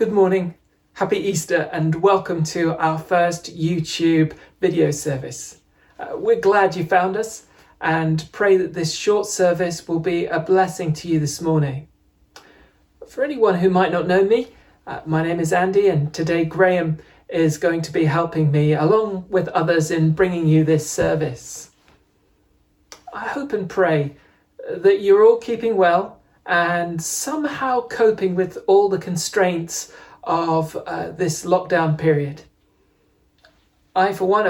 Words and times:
Good 0.00 0.12
morning, 0.12 0.54
happy 0.94 1.18
Easter, 1.18 1.68
and 1.74 1.94
welcome 1.96 2.42
to 2.44 2.74
our 2.78 2.98
first 2.98 3.54
YouTube 3.54 4.32
video 4.58 4.92
service. 4.92 5.58
Uh, 5.98 6.16
we're 6.16 6.40
glad 6.40 6.74
you 6.74 6.86
found 6.86 7.18
us 7.18 7.44
and 7.82 8.26
pray 8.32 8.56
that 8.56 8.72
this 8.72 8.94
short 8.94 9.26
service 9.26 9.86
will 9.86 10.00
be 10.00 10.24
a 10.24 10.40
blessing 10.40 10.94
to 10.94 11.08
you 11.08 11.20
this 11.20 11.42
morning. 11.42 11.86
For 13.06 13.22
anyone 13.22 13.56
who 13.56 13.68
might 13.68 13.92
not 13.92 14.06
know 14.06 14.24
me, 14.24 14.48
uh, 14.86 15.02
my 15.04 15.22
name 15.22 15.38
is 15.38 15.52
Andy, 15.52 15.88
and 15.88 16.14
today 16.14 16.46
Graham 16.46 16.96
is 17.28 17.58
going 17.58 17.82
to 17.82 17.92
be 17.92 18.06
helping 18.06 18.50
me 18.50 18.72
along 18.72 19.26
with 19.28 19.48
others 19.48 19.90
in 19.90 20.12
bringing 20.12 20.48
you 20.48 20.64
this 20.64 20.90
service. 20.90 21.72
I 23.12 23.28
hope 23.28 23.52
and 23.52 23.68
pray 23.68 24.16
that 24.66 25.02
you're 25.02 25.26
all 25.26 25.36
keeping 25.36 25.76
well 25.76 26.19
and 26.50 27.00
somehow 27.00 27.80
coping 27.80 28.34
with 28.34 28.58
all 28.66 28.88
the 28.88 28.98
constraints 28.98 29.92
of 30.24 30.74
uh, 30.74 31.12
this 31.12 31.46
lockdown 31.46 31.96
period. 31.96 32.42
I, 33.94 34.12
for 34.12 34.26
one, 34.26 34.44
have 34.44 34.48